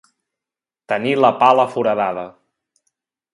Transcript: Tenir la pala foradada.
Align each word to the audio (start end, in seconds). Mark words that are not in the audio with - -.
Tenir 0.93 1.11
la 1.19 1.31
pala 1.43 1.67
foradada. 1.75 2.25